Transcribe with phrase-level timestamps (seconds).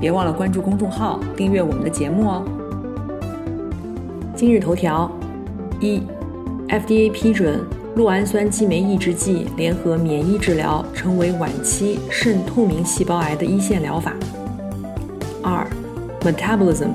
[0.00, 2.42] 别忘了关注公众号，订阅我们的节目哦。
[4.34, 5.10] 今日头条：
[5.78, 6.00] 一
[6.70, 7.60] ，FDA 批准
[7.94, 14.16] 酪氨酸激酶抑制剂联合免疫治疗成为晚期肾透明细胞癌的一线疗法。
[15.42, 15.66] 二
[16.22, 16.92] ，Metabolism，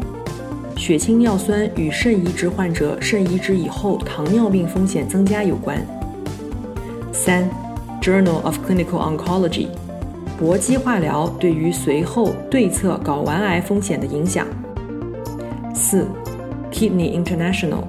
[0.76, 5.80] 血清尿酸与肾移植患者肾移植以后糖尿病风险增加有关。
[7.14, 7.48] 三
[8.02, 9.68] ，Journal of Clinical Oncology。
[10.38, 14.46] 搏击化疗对于随后对策睾丸癌风险的影响。
[15.74, 16.06] 四
[16.72, 17.84] ，Kidney International，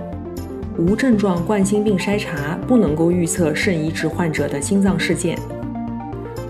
[0.79, 5.37] 无症状冠心病筛查不能够预测肾移植患者的心脏事件。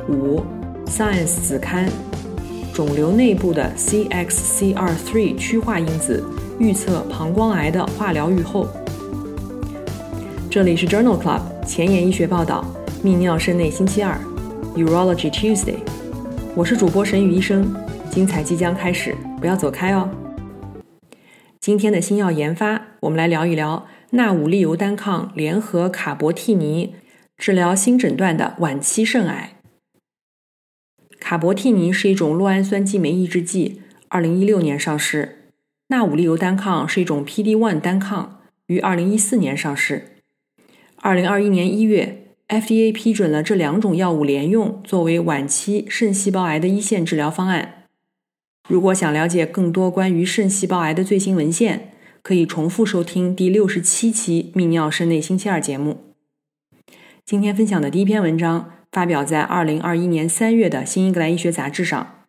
[0.07, 0.43] 五
[0.87, 1.89] ，Science 子刊，
[2.75, 6.23] 肿瘤内部的 CXCR3 趋化因子
[6.59, 8.67] 预测膀胱癌的化疗预后。
[10.51, 12.63] 这里是 Journal Club 前沿医学报道，
[13.03, 14.15] 泌尿肾内星期二。
[14.77, 15.79] Urology Tuesday，
[16.57, 17.71] 我是主播沈宇医生，
[18.11, 20.09] 精彩即将开始，不要走开哦。
[21.61, 26.95] 今天的新药研发，我们来聊一聊纳武利尤单抗联合卡博替尼
[27.37, 29.61] 治疗新诊断的晚期肾癌。
[31.21, 35.51] 卡博替尼是一种酪氨酸激酶抑制剂，二零一六年上市。
[35.89, 40.17] 纳武利尤单抗是一种 PD-1 单抗，于二零一四年上市。
[41.03, 42.23] 二零二一年一月。
[42.49, 47.85] FDA 批准了这两种药物联用作为晚期肾细胞癌的一线治疗方案。
[48.69, 51.93] 如果想了解更多关于肾细胞癌的最新文献，
[52.23, 56.15] 可以重复收听第六十七期《泌尿肾内星期二》节目。
[57.25, 62.25] 今天分享的第一篇文章发表在二零二一年三月的《新英格兰医学杂志》上。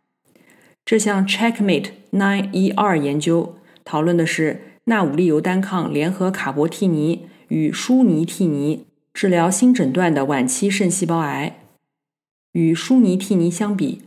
[0.83, 8.85] 这项 Checkmate 9ER 研究讨论的是纳武利尤单抗联合卡博替尼与舒尼替尼。
[9.17, 11.57] 治疗新诊断的晚期肾细胞癌，
[12.51, 14.03] 与舒尼替尼相比，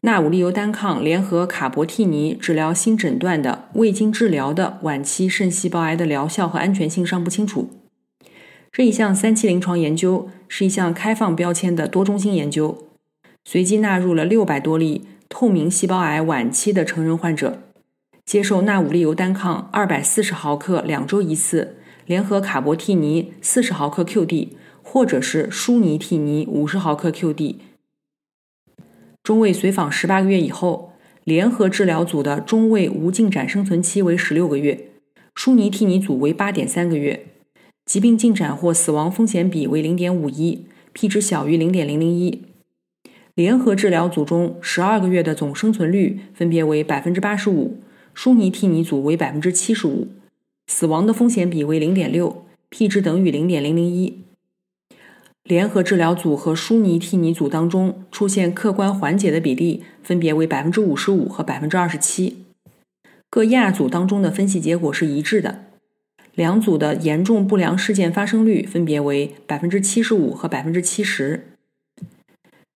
[0.00, 7.68] 纳武利尤单抗联合卡博替尼治疗新诊断的未经治疗的晚期肾细胞癌的疗效和安全性尚不清楚。
[8.72, 12.88] 这一项三期临床研究是一项开放标签的多中心研究，
[13.44, 17.60] 随机纳入了六百多例透明细胞癌晚期的成人患者，
[18.24, 21.75] 接受纳武利尤单抗二百四十毫克两周一次。
[22.06, 24.50] 联合卡博替尼四十毫克 QD，
[24.80, 27.56] 或者是舒尼替尼五十毫克 QD。
[29.24, 30.92] 中位随访十八个月以后，
[31.24, 34.88] 联合治疗组的中位无进展生存期为十六个月，
[35.34, 37.26] 舒尼替尼组为八点三个月，
[37.84, 42.44] 疾病进展或死亡风险比为零点五一，P 值小于零点零零一。
[43.34, 47.78] 联合治疗组中十二个月的总生存率分别为百分之八十五，
[48.14, 50.06] 舒尼替尼组为百分之七十五。
[50.66, 54.24] 死亡的风险比为零点六，P 值等于零点零零一。
[55.44, 62.44] 联合治疗组和舒尼替尼组当中出现客观缓解的比例分别为百分之五十五和百分之二十七。
[63.30, 65.66] 各亚组当中的分析结果是一致的，
[66.34, 71.46] 两组的严重不良事件发生率分别为百分之七十五和百分之七十。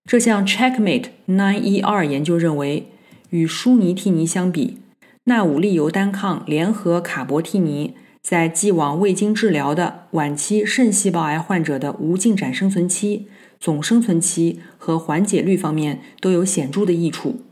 [0.05, 2.87] 这项 Checkmate 9ER 研究认为，
[3.31, 4.79] 与舒尼替尼相比。
[5.25, 17.43] 纳武利尤单抗联合卡博替尼在既往未经治疗的晚期肾细胞癌患者的无进展生存期、总生存期和缓解率方面都有显著的益处。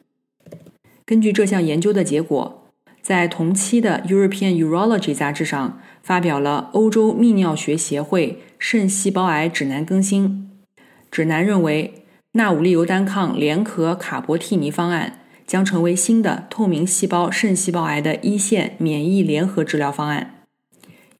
[1.05, 2.65] 根据这项研究的结果，
[3.03, 10.50] 在同期的 European Urology 杂志上发表了欧洲泌尿学协会肾细胞癌指南更新。
[11.11, 15.20] 指南认为，纳武利尤单抗联合卡博替尼方案。
[15.49, 20.35] 将成为新的透明细胞肾细胞癌的一线免疫联合治疗方案。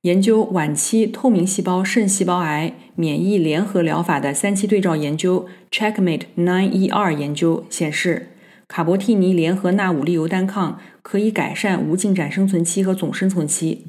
[0.03, 8.29] 研究晚期透明细胞肾细胞癌免疫联合疗法的三期对照研究 Checkmate 9ER 研究显示，
[8.69, 13.87] 卡博替尼联合纳武利尤单抗可以改善无进展生存期和总生存期。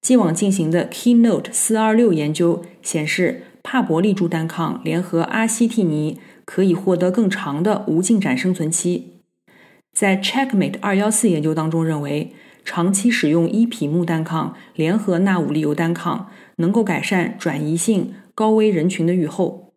[0.00, 9.17] 既往进行的 Keynote 426研究显示，帕博利珠单抗联合阿西替尼可以获得更长的无进展生存期。
[9.98, 12.30] 在 Checkmate 二幺四研究当中，认为
[12.64, 16.28] 长期使用伊匹木单抗联合纳武利尤单抗
[16.58, 19.72] 能够改善转移性高危人群的预后，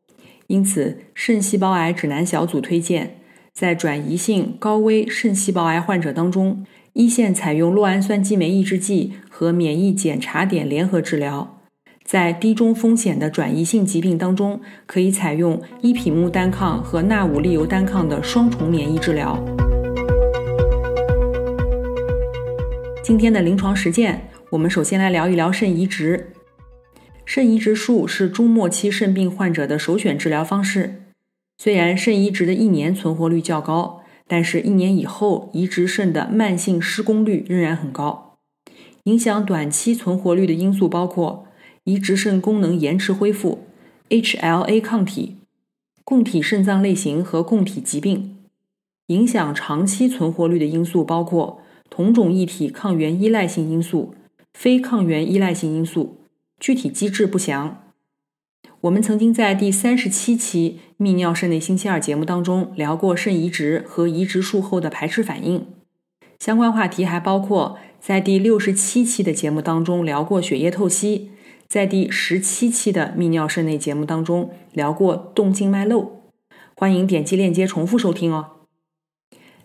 [0.45, 3.15] 因此肾细胞癌指南小组推荐，
[3.51, 11.57] 在转移性高危肾细胞癌患者当中，一线采用酪氨酸激酶抑制剂和免疫检查点联合治疗。
[12.03, 19.43] 在低中风险的转移性疾病当中，可以采用伊匹木单抗和纳武利尤单抗的双重免疫治疗。
[23.11, 26.31] 今天的临床实践，我们首先来聊一聊肾移植。
[27.25, 31.03] 肾移植术是中末期肾病患者的首选治疗方式。
[31.57, 38.37] 虽然肾移植的一年存活率较高，但是一年以后移植肾的慢性失功率仍然很高。
[39.03, 41.45] 影响短期存活率的因素包括。
[41.83, 43.65] 移植肾功能延迟恢复、
[44.07, 45.39] HLA 抗体、
[46.05, 48.37] 供体肾脏类型和供体疾病，
[49.07, 51.59] 影响长期存活率的因素包括
[51.91, 54.15] 同种异体抗原依赖性因素、
[54.53, 56.21] 非抗原依赖性因素，
[56.57, 57.83] 具体机制不详。
[58.79, 65.67] 我们曾经在第三十七期《泌尿肾内星期二》节目当中聊过肾移植和移植术后的排斥反应，
[66.39, 71.29] 相关话题还包括在第六十七期的节目当中聊过血液透析。
[71.67, 76.23] 在第十七期的泌尿肾内节目当中聊过动静脉漏，
[76.75, 78.60] 欢迎点击链接重复收听哦。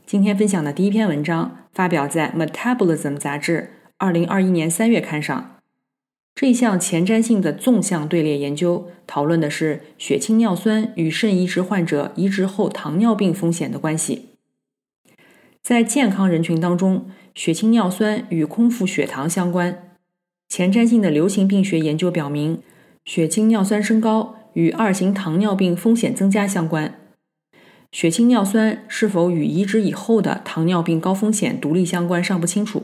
[0.06, 5.56] 今天分享的第一篇文章发表在《Metabolism》杂志二零二一年三月刊上。
[6.36, 14.26] 这项前瞻性的纵向队列研究讨论的是血清尿酸与肾移植患者移植后糖尿病风险的关系。
[15.60, 19.96] 在健康人群当中，血清尿酸与空腹血糖相关。
[20.48, 22.62] 前瞻性的流行病学研究表明，
[23.04, 26.94] 血清尿酸升高与二型糖尿病风险增加相关。
[27.96, 32.82] 血清尿酸是否与移植以后的糖尿病高风险独立相关尚不清楚。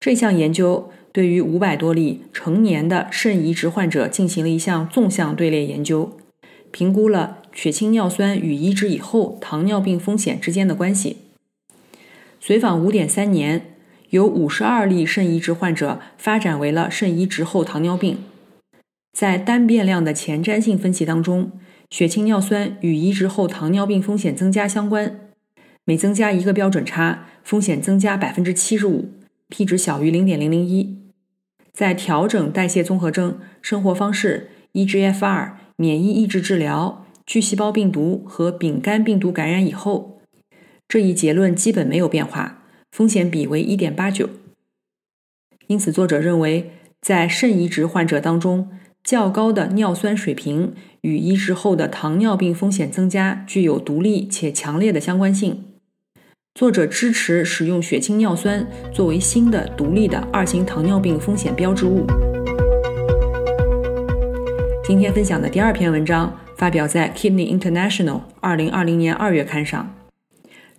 [0.00, 6.18] 这项研究对于五百多例成年的肾移植患者进行了一项纵向队列研究，
[6.72, 11.18] 评估了血清尿酸与移植以后糖尿病风险之间的关系。
[12.40, 13.66] 随访五点三年。
[14.10, 18.18] 有五十二例肾移植患者发展为了肾移植后糖尿病，
[19.12, 21.50] 在单变量的前瞻性分析当中，
[21.90, 25.20] 血清尿酸与移植后糖尿病风险增加相关，
[25.84, 29.10] 每增加一个标准差，风险增加百分之七十五
[29.48, 30.98] ，p 值小于零点零零一。
[31.72, 40.20] 在调整代谢综合征、生活方式、eGFR、免疫抑制治疗、巨细胞病毒和丙肝病毒感染以后，
[40.88, 42.64] 这一结论基本没有变化。
[42.90, 44.30] 风险比为一点八九，
[45.66, 46.70] 因此作者认为，
[47.02, 48.70] 在肾移植患者当中，
[49.06, 55.62] 较高的尿酸水平与移植后的糖尿病风险增加具有独立且强烈的相关性。
[56.56, 62.04] 作者支持使用血清尿酸作为新的独立的二型糖尿病风险标志物。
[64.82, 68.04] 今天分享的第二篇文章发表在《Kidney International》
[68.40, 69.94] 二零二零年二月刊上。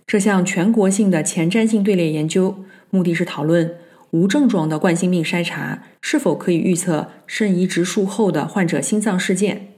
[0.06, 2.56] 这项全国性的前瞻性队列研究，
[2.90, 3.74] 目的是讨论
[4.10, 9.68] 无症状的冠心病筛查是否可以预测肾移植术后的患者心脏事件。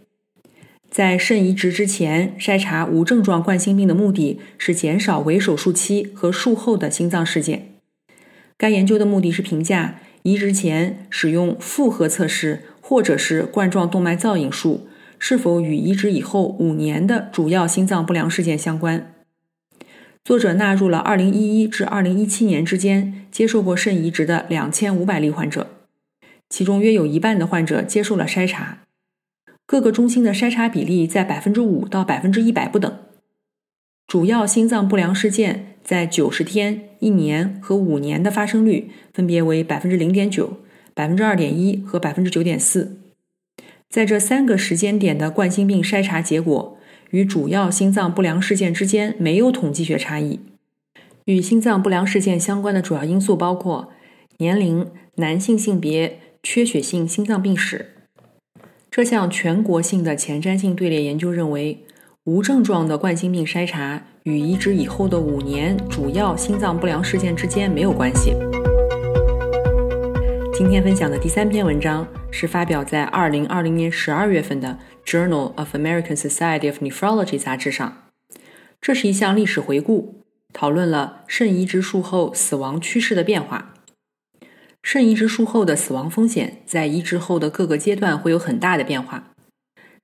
[0.90, 7.74] 在肾移植之前筛查无症状冠心病的目的是减少围手术期和术后的心脏事件。
[8.56, 14.88] 该研究的目的是评价移植前使用复合测试或者是冠状动脉造影术
[15.18, 19.19] 是否与移植以后五年的主要心脏不良事件相关。
[20.22, 25.68] 作者纳入了2011至2017年之间接受过肾移植的2500例患者，
[26.50, 28.82] 其中约有一半的患者接受了筛查，
[29.66, 32.98] 各个中心的筛查比例在5%到100%不等。
[34.06, 40.50] 主要心脏不良事件在90天、一年和五年的发生率分别为0.9%、
[40.94, 42.88] 2.1%和9.4%。
[43.88, 46.76] 在这三个时间点的冠心病筛查结果。
[47.10, 50.40] 与主要心脏不良事件之间没有统计学差异。
[51.26, 53.92] 与心脏不良事件相关的主要因素包括
[54.38, 54.86] 年龄、
[55.16, 57.90] 男性性别、缺血性心脏病史。
[58.90, 61.84] 这项全国性的前瞻性队列研究认为，
[62.24, 68.32] 无症状的冠心病筛查与移植以后的五年主要心脏不良事件之间没有关系。
[70.60, 74.78] 今天分享的第三篇文章是发表在二零二零年十二月份的
[75.10, 78.10] 《Journal of American Society of Nephrology》杂志上。
[78.78, 83.72] 这是一项历史回顾，讨论了肾移植术后死亡趋势的变化。
[84.82, 89.32] 肾移植术后的死亡风险在移植后的各个阶段会有很大的变化。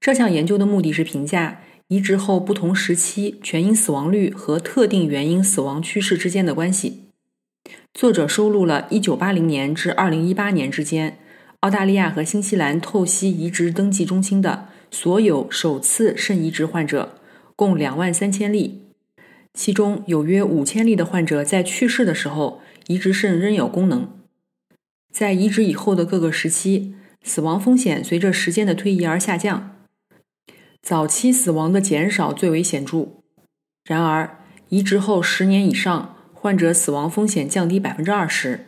[0.01, 7.06] 这项研究的目的是评价移植后不同时期全因死亡率和特定原因死亡趋势之间的关系。
[7.97, 11.17] 作者收录了1980年至2018年之间
[11.61, 17.19] 澳大利亚和新西兰透析移植登记中心的所有首次肾移植患者，
[17.57, 18.83] 共2万三千例。
[19.55, 24.07] 其中有约五千例的患者在去世的时候，移植肾仍有功能。
[25.11, 29.75] 在移植以后的各个时期，死亡风险随着时间的推移而下降，
[30.83, 33.09] 早期死亡的减少最为显著。
[33.87, 38.67] 然而，移植后十年以上，患者死亡风险降低百分之二十。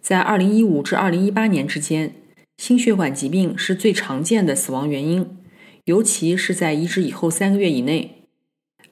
[0.00, 2.14] 在二零一五至二零一八年之间，
[2.56, 5.36] 心血管疾病是最常见的死亡原因，
[5.84, 8.24] 尤其是在移植以后三个月以内。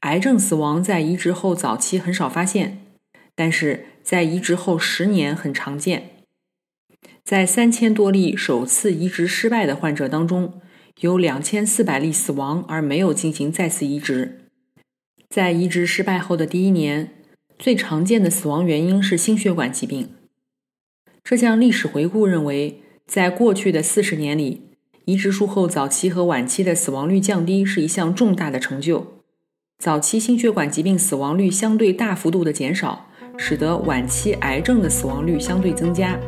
[0.00, 2.83] 癌症死亡在移植后早期很少发现，
[3.35, 6.11] 但是在移植后十年很常见。
[7.25, 10.61] 在三千多例首次移植失败的患者当中，
[11.00, 14.43] 有两千四百例死亡而没有进行再次移植。
[15.29, 17.15] 在移植失败后的第一年，
[17.58, 20.10] 最常见的死亡原因是心血管疾病。
[21.25, 24.62] 这项历史回顾认为，在过去的四十年里，
[25.06, 29.14] 移植术后早期和晚期的死亡率降低是一项重大的成就。
[29.78, 36.18] 早期心血管疾病死亡率相对大幅度的减少，使得晚期癌症的死亡率相对增加。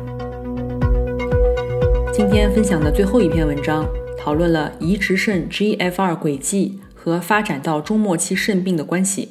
[2.13, 9.29] 今天分享的最后一篇文章，讨论了移植肾 GFR 轨迹和发展到终末期肾病的关系。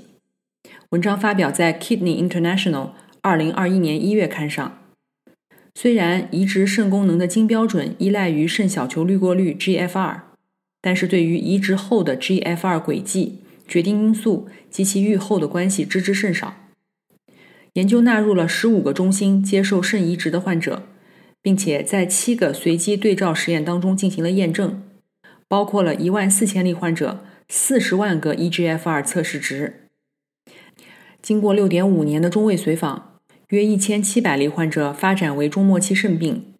[0.91, 2.73] 文章发表在《Kidney International》
[3.21, 4.79] 二零二一年一月刊上。
[5.75, 10.21] 虽然移植肾功能的金标准依赖于肾小球滤过率 GFR，
[10.81, 16.57] 但是对于移植后的 GFR 轨迹决定因素及其预后的关系知之甚少。
[17.75, 20.85] 研究纳入了十五个中心接受肾移植的患者，
[21.43, 24.83] 并且在七个随机对照实验当中进行了验证，
[25.47, 29.85] 包括了一万四千例患者、四十万个 eGFR 测试值。
[31.21, 33.19] 经过六点五年的中位随访。
[33.49, 36.53] 约一千七百例患者发展为终末期肾病。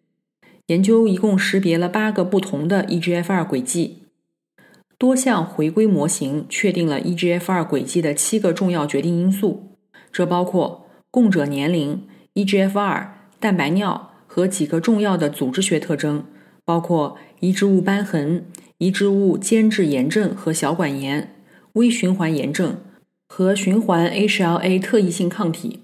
[0.65, 4.03] 研究一共识别了八个不同的 eGFR 轨迹，
[4.97, 9.77] 多项回归模型确定了 eGFR 轨迹的七个重要决定因素，
[10.11, 13.07] 这包括供者年龄、eGFR、
[13.39, 16.25] 蛋白尿和几个重要的组织学特征，
[16.65, 18.45] 包括移植物瘢痕、
[18.79, 21.35] 移植物间质炎症和小管炎、
[21.73, 22.77] 微循环炎症
[23.29, 25.79] 和循环 HLA 特异性抗体。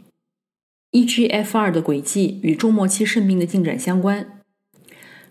[0.92, 4.42] eGFR 的轨迹与终末期肾病的进展相关。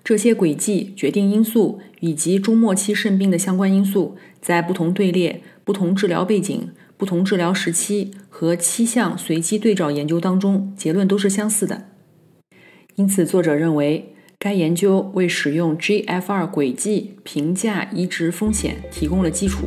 [0.02, 11.88] 这些轨迹、决定因素以及终末期肾病的相关因素，在不同队列、不同治疗背景、不同治疗时期和七项随机对照研究当中，结论都是相似的。
[12.97, 19.66] 因此，作者认为该研究为使用 GFR 轨迹评价移植风险提供了基础。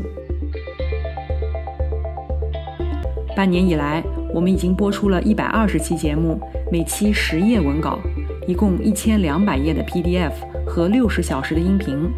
[3.38, 4.04] 半年以来。
[4.34, 6.40] 我们已经播出了一百二十期节目，
[6.72, 7.98] 每期十页文稿，
[8.46, 10.32] 一共一千两百页的 PDF
[10.66, 12.12] 和六十小时的音频。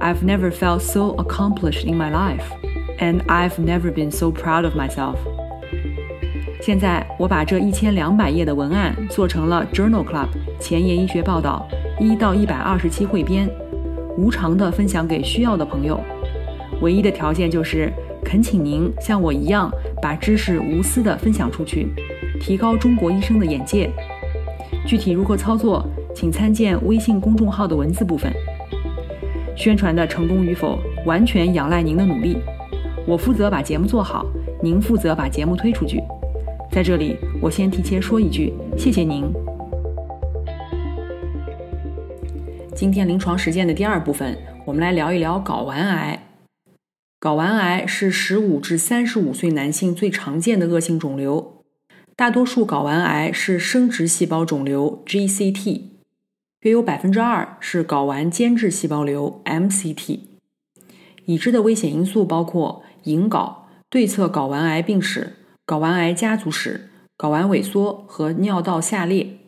[0.00, 2.44] I've never felt so accomplished in my life,
[2.98, 5.16] and I've never been so proud of myself.
[6.62, 11.68] 现在我把这一千两百页的文案做成了 Journal Club 前沿医学报道
[12.00, 13.48] 一到一百二十期汇编，
[14.16, 16.00] 无偿的分享给需要的朋友。
[16.80, 17.92] 唯一的条件就是。
[18.26, 21.86] 恳请您像我一样，把知识无私的分享出去，
[22.40, 23.88] 提高中国医生的眼界。
[24.84, 28.32] 具体如何操作，请参见微信公众号的文字部分。
[29.54, 32.38] 宣传的成功与否，完全仰赖您的努力。
[33.06, 34.26] 我负责把节目做好，
[34.60, 36.02] 您负责把节目推出去。
[36.72, 39.32] 在这里，我先提前说一句，谢谢您。
[42.74, 46.25] 今天临床实践的第二部分，我们来聊一聊睾丸癌。
[47.18, 51.64] 睾丸癌是十五至三十五岁男性最常见的恶性肿瘤，
[52.14, 55.82] 大多数睾丸癌是生殖细胞肿瘤 （GCT），
[56.60, 60.20] 约有百分之二是睾丸间质细胞瘤 （MCT）。
[61.24, 63.54] 已知的危险因素包括隐睾、
[63.88, 69.38] 对侧睾丸癌病史、睾丸癌家族史、睾丸萎缩和尿道下裂。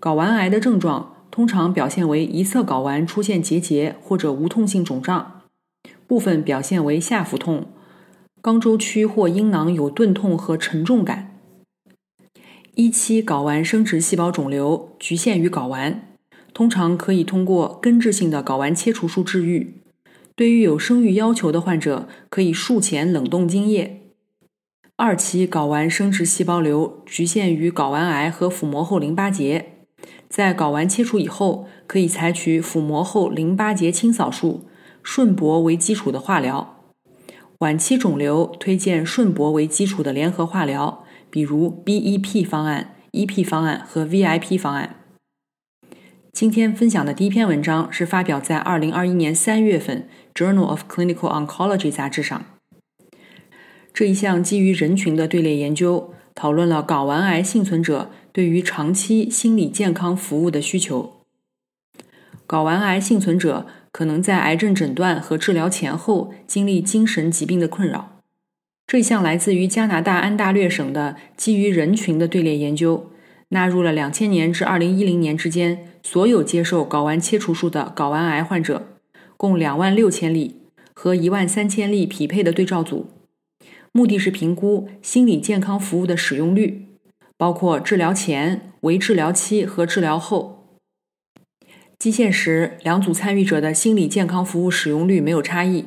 [0.00, 5.39] 睾丸癌的症状通常表现为一侧睾丸出现结节或者无痛性肿胀。
[6.10, 7.68] 部分表现为下腹痛，
[8.42, 11.38] 肛周区或阴囊有钝痛和沉重感。
[12.74, 16.08] 一期睾丸生殖细胞肿瘤局限于睾丸，
[16.52, 19.76] 通常可以通过根治性的睾丸切除术治愈。
[20.34, 24.00] 对于有生育要求的患者，可以术前冷冻精液。
[24.96, 29.86] 二期睾丸生殖细胞瘤局限于睾丸癌和腹膜后淋巴结，
[30.28, 34.64] 在睾丸切除以后，可以采取腹膜后淋巴结清扫术。
[35.02, 36.76] 顺铂为基础的化疗，
[37.58, 44.96] 晚期肿瘤推荐顺铂为基础的联合化疗，比如 BEP 方案、EP 方案和 VIP 方案。
[46.32, 52.44] 今天分享的第一篇文章是发表在2021年3月份《Journal of Clinical Oncology》杂志上。
[53.92, 61.14] 这一项基于人群的队列研究讨论了睾丸癌幸存者对于长期心理健康服务的需求。
[62.46, 68.16] 睾丸癌幸存者可能在癌症诊断和治疗前后经历精神疾病的困扰。
[68.86, 73.10] 这项来自于加拿大安大略省的基于人群的队列研究，
[73.50, 78.88] 纳入了两千年至二零一零年之间所有接受睾丸切除术的睾丸癌患者，
[79.36, 80.56] 共两万六千例
[80.92, 83.10] 和一万三千例匹配的对照组，
[83.92, 86.86] 目的是评估心理健康服务的使用率，
[87.36, 90.59] 包括治疗前、为治疗期和治疗后。
[92.00, 95.84] 基线时，两组参与者的心理健康服务使用率没有差异。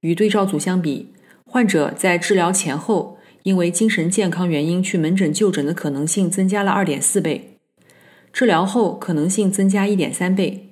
[0.00, 1.12] 与对照组相比，
[1.44, 7.58] 患者在治疗前后因为精神健康原因去门诊就诊的可能性增加了二点四倍，
[8.32, 10.70] 治疗后可能性增加一点三倍。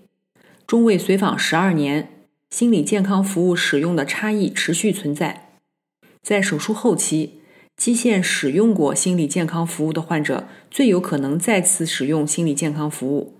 [0.66, 2.08] 中位随访十二年，
[2.48, 5.50] 心理健康服务使用的差异持续存在。
[6.22, 7.42] 在手术后期，
[7.76, 13.34] 基线使用过心理健康服务的患者最有可能再次使用心理健康服务。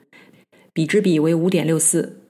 [0.74, 2.20] 比之比为五点六四。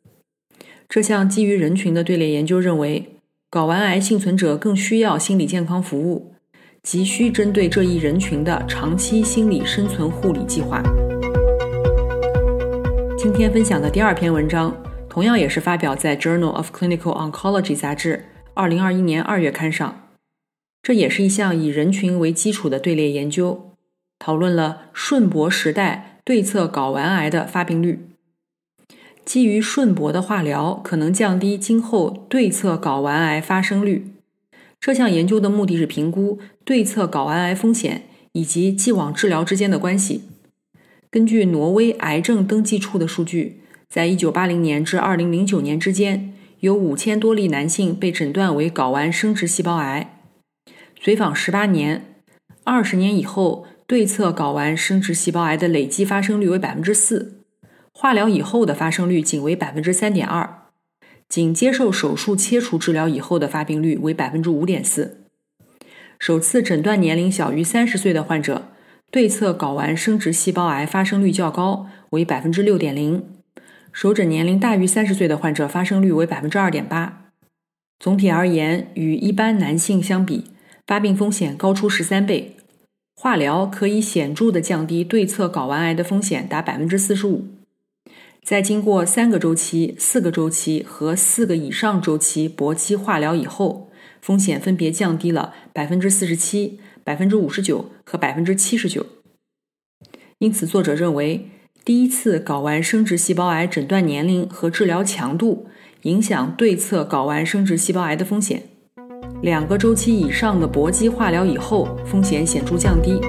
[0.89, 3.17] 这项基于人群的队列研究认为，
[3.51, 6.35] 睾丸癌幸存者更需要心理健康服务，
[6.83, 10.83] 急需针对这一人群的长期心理生存护理计划。
[13.17, 14.77] 今天分享的第二篇文章，
[15.09, 20.09] 同样也是发表在《Journal of Clinical Oncology》杂志二零二一年二月刊上。
[20.83, 23.71] 这也是一项以人群为基础的队列研究，
[24.19, 28.09] 讨论了顺铂时代对侧睾丸癌的发病率。
[29.25, 34.13] 基于顺铂的化疗可能降低今后对侧睾丸癌发生率。
[34.81, 38.03] 这项研究的目的是评估对侧睾丸癌风险
[38.33, 40.25] 以及既往治疗之间的关系。
[41.09, 50.19] 根据挪威癌症登记处的数据，在1980年至2009年之间，有5000多例男性被诊断为睾丸生殖细胞癌。
[51.01, 52.17] 随访18年
[52.65, 57.42] ，20年以后，对侧睾丸生殖细胞癌的累计发生率为4%。
[57.93, 60.67] 化疗以后的发生率仅为百分之三点二，
[61.29, 65.27] 仅接受手术切除治疗以后的发病率为百分之五点四。
[66.19, 68.69] 首次诊断年龄小于三十岁的患者，
[69.11, 73.21] 对侧睾丸生殖细胞癌发生率较高，为百分之六点零；
[73.93, 77.31] 首诊年龄大于三十岁的患者，发生率为百分之二点八。
[77.99, 80.51] 总体而言，与一般男性相比，
[80.87, 82.57] 发病风险高出十三倍。
[83.15, 87.47] 化疗可以显著的降低对侧睾丸癌的风险，达百分之四十五。
[88.45, 93.89] 在经过三个周期、四个周期和四个以上周期搏击化疗以后，
[94.21, 99.07] 风险分别降低了百分之四十七、百分之五十九和百分之七十九。
[100.39, 101.49] 因此，作者认为，
[101.85, 105.69] 第一次睾丸生殖细胞癌诊断年龄和治疗强度
[106.03, 108.65] 影响对侧睾丸生殖细胞癌的风险。
[109.41, 113.21] 两个周期以上的搏击化疗以后，风险显著降低。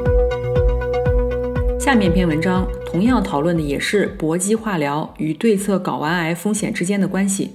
[1.84, 7.52] 下面篇文章同样讨论的也是搏击化疗与对侧睾丸癌风险之间的关系。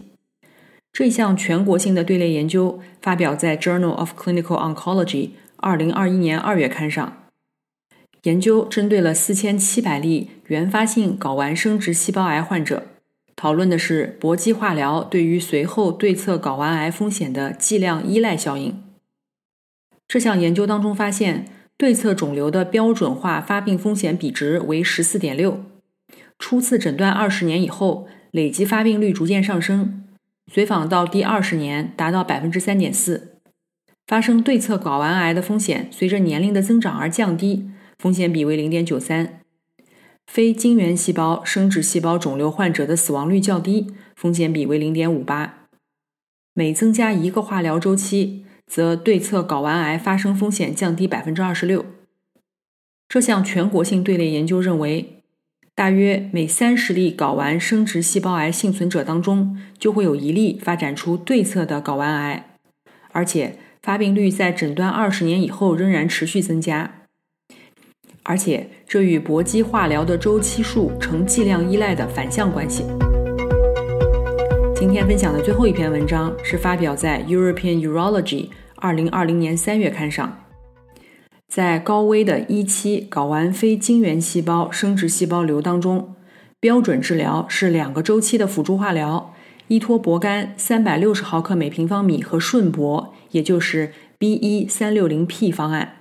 [0.92, 5.06] 这项全国性的队列研究发表在《Journal of Clinical Oncology》
[5.56, 7.24] 二零二一年二月刊上。
[8.24, 12.82] 研究针对了四千七百例原发性睾丸生殖细胞癌患者，
[13.34, 18.78] 讨论的是搏击化疗对于随后对侧睾丸癌风险的剂量依赖效应。
[20.06, 21.46] 这项研究当中发现。
[21.78, 25.64] 对侧肿瘤的标准化发病风险比值为十四点六，
[26.36, 30.02] 初次诊断二十年以后，累计发病率逐渐上升，
[30.52, 33.36] 随访到第二十年达到百分之三点四。
[34.08, 39.40] 发生对侧睾丸癌的风险随着年龄的增长而降低，风险比为零点九三。
[40.26, 43.86] 非精原细胞生殖细胞肿瘤患者的死亡率较低，
[44.16, 45.68] 风险比为零点五八。
[46.54, 48.44] 每增加一个化疗周期。
[48.68, 51.86] 则对侧睾丸癌发生风险降低百分之二十六。
[53.08, 55.22] 这项全国性队列研究认为，
[55.74, 62.50] 大约每三十例睾丸生殖细胞癌幸存者当中，就会有一例发展出对侧的睾丸癌，
[63.12, 66.94] 而且发病率在诊断二十年以后仍然持续增加。
[68.24, 72.84] 而且这与搏击化疗的周期数呈剂量依赖的反向关系。
[74.78, 78.44] 今天分享的最后一篇文章是发表在《European Urology》
[78.76, 80.44] 二零二零年三月刊上。
[81.48, 86.14] 在高危的一期睾丸非晶原细胞生殖细胞瘤当中，
[86.60, 89.34] 标准治疗是两个周期的辅助化疗，
[89.66, 95.94] 依托铂苷三百六十毫克每平方米和顺铂，也就是 B 一三六零 P 方案。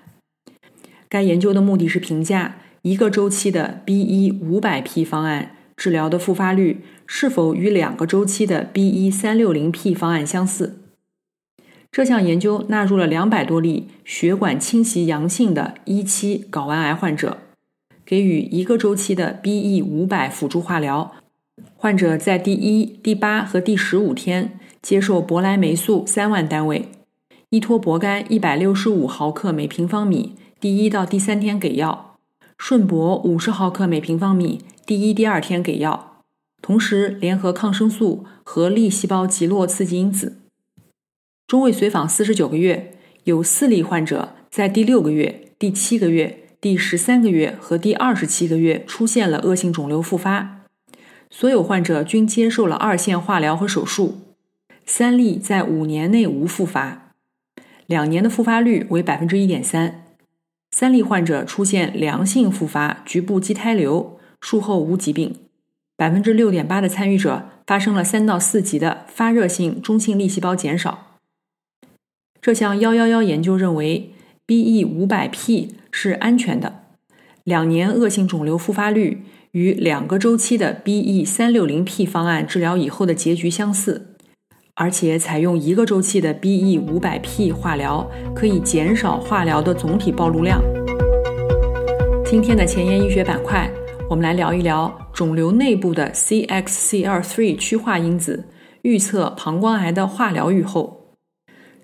[1.10, 5.54] 该研究的目的是评价一个周期的 B 一五百 P 方案。
[5.76, 10.78] 治疗的复发率是否与两个周期的 B 一三六零 P 方案相似？
[11.90, 17.38] 这项研究纳入了两百多例血管侵袭阳性的一期睾丸癌患者，
[18.06, 21.14] 给予一个周期的 BE 五百辅助化疗。
[21.76, 26.90] 患者在第一、第八和第十五天接受博莱霉素三万单位，
[27.50, 32.18] 依托博干一百六十五毫克每平方米，第一到第三天给药；
[32.58, 36.07] 顺铂五十毫克每平方米，第一、第二天给药。
[36.68, 40.40] 同时联合抗生素和粒细胞极落刺激因子。
[41.48, 42.92] 中位随访四十九个月，
[43.24, 50.66] 有四例患者在第六个月、第七个月、第十三个月和第二十七个月出现了恶性肿瘤复发。
[51.30, 54.18] 所有患者均接受了二线化疗和手术，
[54.86, 57.14] 三例在五年内无复发，
[57.86, 60.04] 两年的复发率为百分之一点三。
[60.72, 65.34] 三例患者出现良性复发局部畸胎瘤，术后无疾病。
[65.98, 71.18] 百分之六点八的参与者发生了三到四级的发热性中性粒细胞减少。
[72.40, 74.14] 这项幺幺幺研究认为
[74.46, 76.84] ，BE 五百 P 是安全的，
[77.44, 84.16] 两年恶性肿瘤复发率与两个周期的 BE 三六零 P 方案治疗以后的结局相似，
[84.76, 90.62] 而且采用一个周期的 BE 五百 P 化疗可以减少化疗的总体暴露量。
[92.24, 93.68] 今天的前沿医学板块，
[94.08, 98.46] 我们来聊一聊肿瘤内部的 CXCR3 趋化因子，
[98.84, 101.16] 预测膀胱癌的化疗预后。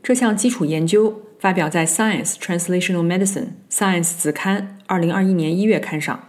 [0.04, 6.28] 这项基础研究发表在《Science Translational Medicine》Science 子刊二零二一年一月刊上。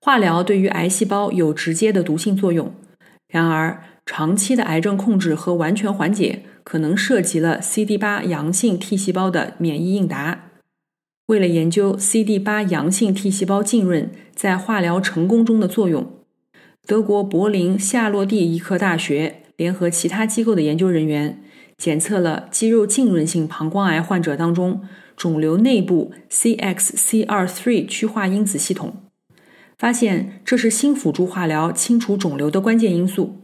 [0.00, 2.72] 化疗对于癌细胞有直接的毒性作用，
[3.26, 10.49] 然而长期的癌症控制和完全缓解可能涉及了 CD 八阳性 T 细胞的免疫应答。
[11.30, 16.12] 为了研究 CD 八阳性 T 细胞浸润在化疗成功中的作用，
[16.84, 21.40] 德国柏林夏洛蒂医科大学联合其他机构的研究人员。
[21.78, 24.82] 检测了肌肉浸润性膀胱癌患者当中
[25.16, 29.04] 肿瘤内部 CXCR3 趋化因子系统，
[29.78, 33.36] 发现这是新辅助化疗清除肿瘤的关键因素。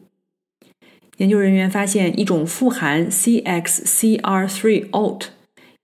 [1.19, 5.21] 研究人员发现一种富含 CXCR3alt，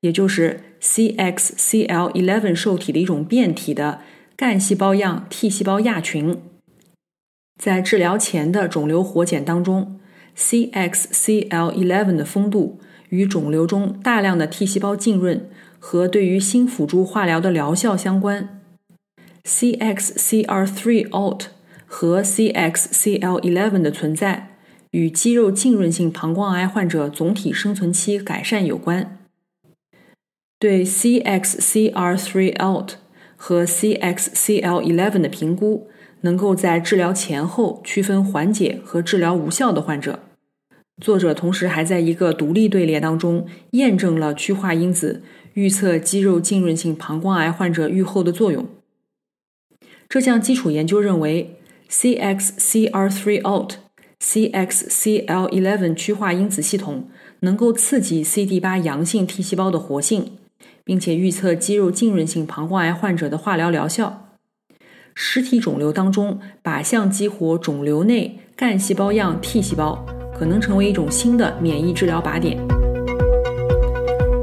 [0.01, 4.01] 也就是 CXCL11 受体的一种变体的
[4.37, 6.37] 干细胞样 T 细胞亚群，
[7.59, 10.01] 在治疗前的肿瘤活检当中。
[10.35, 18.63] CXCL11 的丰度与肿瘤中大量的 T 细胞浸润和对于新辅助化疗的疗效相关。
[19.45, 21.41] CXCR3alt
[21.87, 24.57] 和 CXCL11 的存在
[24.93, 29.19] 与肌肉浸润性膀胱癌患者总体生存期改善有关。
[30.63, 32.91] 对 CXCR3alt
[33.37, 35.89] 和 CXCL11 的评估。
[36.23, 40.21] 能够在治疗前后区分缓解和治疗无效的患者。
[41.01, 45.23] 作者同时还在一个独立队列当中验证了趋化因子
[45.55, 48.69] 预测肌肉浸润性膀胱癌患者预后的作用。
[50.09, 51.57] 这项基础研究认为
[51.91, 53.71] ，CXCR3alt、
[54.21, 57.09] CXCL11 趋化因子系统
[57.41, 60.39] 能够刺激 CD8 阳性 T 细胞的活性，
[60.85, 64.29] 并且预测肌肉浸润性膀胱癌患者的化疗疗效。
[65.15, 72.59] 实体肿瘤当中，靶向激活肿瘤内干细胞样 T 细胞，可能成为一种新的免疫治疗靶点。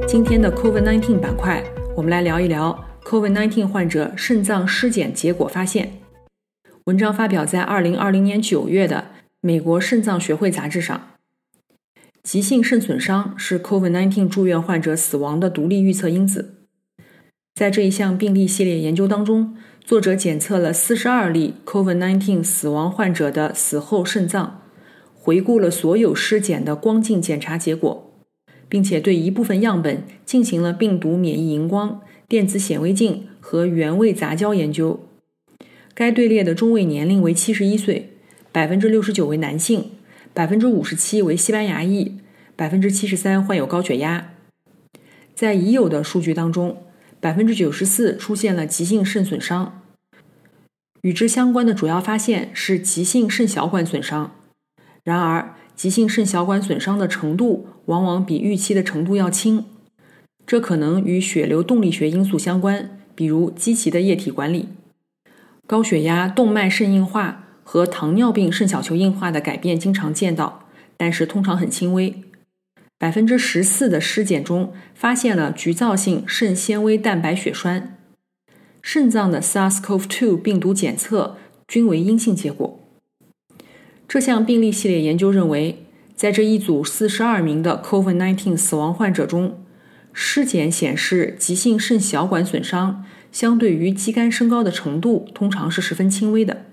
[0.08, 1.64] 今天的 COVID-19 板块，
[1.96, 5.92] 我们来聊一聊 COVID-19 患者肾脏尸检结果发现。
[6.86, 9.06] 文章发表在2020年9月的
[9.42, 11.02] 美国肾脏学会杂志上。
[12.24, 16.56] 急性肾损伤是 COVID-19 住院患者死亡的独立预测因子。
[17.56, 19.56] 在这一项病例系列研究当中。
[19.86, 24.62] 作者检测了四十二例 COVID-19 死亡患者的死后肾脏，
[25.16, 28.14] 回顾了所有尸检的光镜检查结果，
[28.68, 35.00] 并且对一部分样本进行了病毒免疫荧光、电子显微镜和原位杂交研究。
[35.96, 38.12] 该队列的中位年龄为七十一岁，
[38.52, 39.90] 百分之六十九为男性，
[40.34, 42.20] 百分之五十七为西班牙裔，
[42.56, 44.32] 百分之七十三患有高血压。
[45.36, 46.84] 在已有的数据当中。
[47.22, 49.82] 百分之九十四出现了急性肾损伤，
[51.02, 54.32] 与之相关的主要发现是急性肾小管损伤。
[55.04, 59.66] 然而，急性肾小管损伤的程度往往比预期的程度要轻，
[60.48, 64.70] 这可能与血流动力学因素相关，比如积极的液体管理、
[65.68, 70.66] 高血压、动脉肾硬化和糖尿病肾小球硬化的改变经常见到，
[70.98, 72.24] 但是通常很轻微。
[72.98, 77.96] 百分之十四的尸检中发现了局灶性肾纤维蛋白血栓，
[78.82, 82.80] 肾脏的 SARS-CoV-2 病毒检测均为阴性结果。
[84.08, 89.64] 这项病例系列研究认为，在这一组四十二名的 COVID-19 死亡患者中，
[90.12, 96.66] 尸检显示急性肾小管损伤相对于肌酐升高的程度通常是十分轻微的。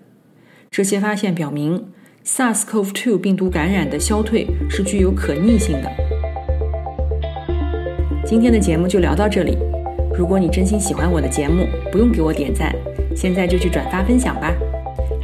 [0.76, 1.82] 这些发现表明
[2.26, 5.90] ，SARS-CoV-2 病毒感染的消退是具有可逆性的。
[8.26, 9.56] 今天的节目就聊到这里。
[10.14, 12.76] 如果你真心喜欢我的节目，不用给我点赞，
[13.16, 14.54] 现在就去转发分享吧。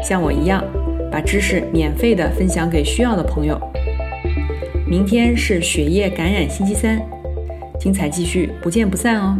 [0.02, 0.64] 像我一样，
[1.10, 3.60] 把知识免费的分享给需要的朋友。
[4.86, 6.98] 明天是血液感染星期三，
[7.78, 9.36] 精彩继续，不见不散哦。